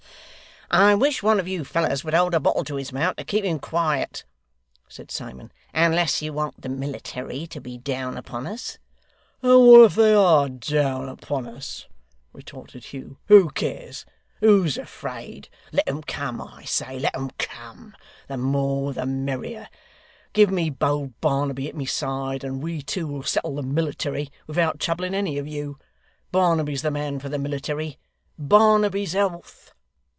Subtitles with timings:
[0.73, 3.43] 'I wish one of you fellers would hold a bottle to his mouth to keep
[3.43, 4.23] him quiet,'
[4.87, 8.77] said Simon, 'unless you want the military to be down upon us.'
[9.43, 11.87] 'And what if they are down upon us!'
[12.31, 13.17] retorted Hugh.
[13.25, 14.05] 'Who cares?
[14.39, 15.49] Who's afraid?
[15.73, 17.93] Let 'em come, I say, let 'em come.
[18.29, 19.67] The more, the merrier.
[20.31, 24.79] Give me bold Barnaby at my side, and we two will settle the military, without
[24.79, 25.79] troubling any of you.
[26.31, 27.99] Barnaby's the man for the military.
[28.39, 29.73] Barnaby's health!